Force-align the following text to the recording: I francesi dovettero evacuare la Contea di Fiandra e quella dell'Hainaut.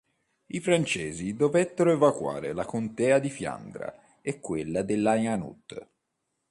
I 0.47 0.59
francesi 0.61 1.35
dovettero 1.35 1.91
evacuare 1.91 2.53
la 2.53 2.65
Contea 2.65 3.19
di 3.19 3.29
Fiandra 3.29 3.93
e 4.21 4.39
quella 4.39 4.81
dell'Hainaut. 4.81 5.87